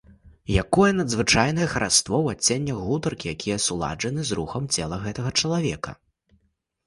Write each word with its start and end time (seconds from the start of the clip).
Якое 0.59 0.87
надзвычайнае 0.99 1.65
хараство 1.73 2.15
ў 2.21 2.27
адценнях 2.37 2.79
гутаркі, 2.87 3.27
якія 3.37 3.57
суладжаны 3.67 4.21
з 4.29 4.37
рухам 4.39 4.63
цела 4.79 4.95
гэтага 5.05 5.29
чалавека! 5.43 5.91